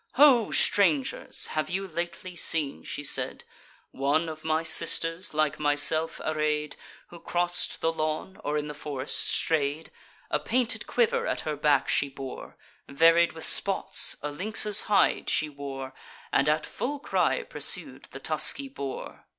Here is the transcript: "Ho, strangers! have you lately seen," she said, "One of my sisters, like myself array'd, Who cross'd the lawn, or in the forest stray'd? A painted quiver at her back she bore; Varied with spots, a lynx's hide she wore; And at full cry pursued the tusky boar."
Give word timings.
"Ho, 0.13 0.49
strangers! 0.49 1.45
have 1.53 1.69
you 1.69 1.87
lately 1.87 2.35
seen," 2.35 2.83
she 2.83 3.03
said, 3.03 3.43
"One 3.91 4.29
of 4.29 4.43
my 4.43 4.63
sisters, 4.63 5.35
like 5.35 5.59
myself 5.59 6.19
array'd, 6.25 6.75
Who 7.09 7.19
cross'd 7.19 7.81
the 7.81 7.93
lawn, 7.93 8.41
or 8.43 8.57
in 8.57 8.65
the 8.67 8.73
forest 8.73 9.27
stray'd? 9.29 9.91
A 10.31 10.39
painted 10.39 10.87
quiver 10.87 11.27
at 11.27 11.41
her 11.41 11.55
back 11.55 11.87
she 11.87 12.09
bore; 12.09 12.57
Varied 12.89 13.33
with 13.33 13.45
spots, 13.45 14.17
a 14.23 14.31
lynx's 14.31 14.81
hide 14.89 15.29
she 15.29 15.49
wore; 15.49 15.93
And 16.31 16.49
at 16.49 16.65
full 16.65 16.97
cry 16.97 17.43
pursued 17.43 18.05
the 18.09 18.19
tusky 18.19 18.67
boar." 18.69 19.27